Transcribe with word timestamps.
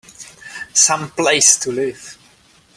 Some 0.73 1.11
place 1.11 1.59
to 1.59 1.71
live! 1.71 2.17